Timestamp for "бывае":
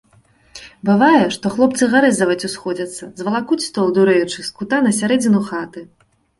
0.87-1.21